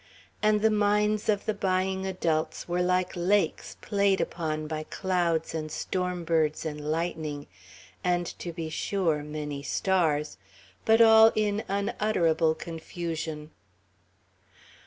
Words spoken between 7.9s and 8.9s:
and, to be